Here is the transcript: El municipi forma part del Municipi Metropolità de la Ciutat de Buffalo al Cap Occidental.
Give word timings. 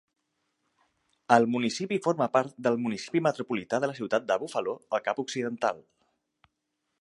El 1.35 1.43
municipi 1.55 1.99
forma 2.05 2.27
part 2.37 2.57
del 2.69 2.79
Municipi 2.85 3.23
Metropolità 3.27 3.81
de 3.85 3.91
la 3.93 3.99
Ciutat 3.99 4.27
de 4.33 4.39
Buffalo 4.45 4.75
al 4.99 5.05
Cap 5.11 5.23
Occidental. 5.27 5.85